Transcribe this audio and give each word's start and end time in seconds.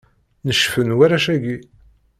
Necfen 0.45 0.89
warrac-agi. 0.97 1.57